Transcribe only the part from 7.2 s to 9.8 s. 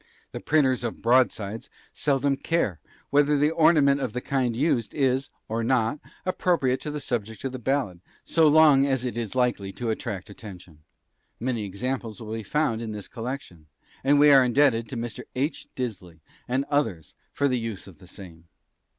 of the ballad, so long as it is likely